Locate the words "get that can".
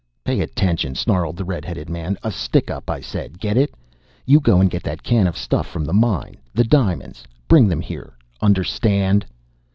4.65-5.27